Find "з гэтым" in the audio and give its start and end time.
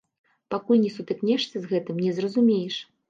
1.67-2.01